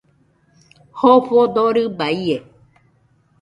[0.97, 2.37] Jofo dorɨba ie